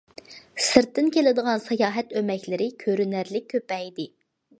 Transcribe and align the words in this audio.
سىرتتىن 0.67 1.11
كېلىدىغان 1.17 1.61
ساياھەت 1.65 2.15
ئۆمەكلىرى 2.21 2.69
كۆرۈنەرلىك 2.85 3.47
كۆپەيدى. 3.53 4.09